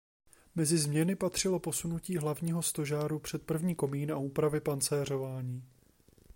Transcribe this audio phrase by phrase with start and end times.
[0.55, 5.63] Mezi změny patřilo posunutí hlavního stožáru před první komín a úpravy pancéřování.